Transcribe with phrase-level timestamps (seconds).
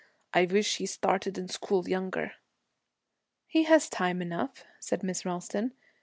[0.33, 2.31] I wished he started in school younger.'
[3.45, 5.75] 'He has time enough,' said Miss Ralston.